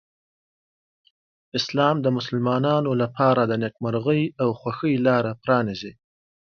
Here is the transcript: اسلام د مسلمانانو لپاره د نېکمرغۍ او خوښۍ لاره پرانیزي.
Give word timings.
اسلام 1.59 1.95
د 2.01 2.07
مسلمانانو 2.17 2.91
لپاره 3.01 3.41
د 3.45 3.53
نېکمرغۍ 3.63 4.21
او 4.41 4.49
خوښۍ 4.59 4.95
لاره 5.07 5.31
پرانیزي. 5.43 5.93